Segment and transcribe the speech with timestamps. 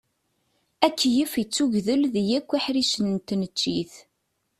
[0.87, 3.93] Akeyyef ittugdel di yakk iḥricen n tneččit.